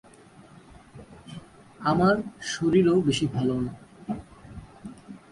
[1.81, 2.15] আমার
[2.43, 3.71] শরীরও বেশি ভালো না।